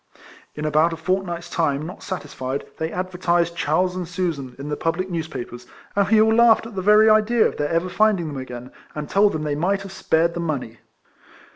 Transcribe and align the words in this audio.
In 0.55 0.65
about 0.65 0.93
a 0.93 0.97
fortnight's 0.97 1.47
time, 1.47 1.85
not 1.85 2.01
satisfied, 2.01 2.65
they 2.79 2.91
advertised 2.91 3.55
Charles 3.55 3.95
and 3.95 4.07
Susan 4.07 4.55
in 4.57 4.69
the 4.69 4.75
public 4.75 5.11
newspapers; 5.11 5.67
and 5.95 6.07
we 6.09 6.19
all 6.19 6.33
laughed 6.33 6.65
at 6.65 6.73
the 6.73 6.81
very 6.81 7.07
idea 7.07 7.45
of 7.45 7.57
their 7.57 7.69
ever 7.69 7.87
finding 7.87 8.25
them 8.27 8.37
again, 8.37 8.71
and 8.95 9.07
told 9.07 9.31
them 9.31 9.43
they 9.43 9.53
might 9.53 9.83
have 9.83 9.91
spared 9.91 10.33
the 10.33 10.39
money. 10.39 10.79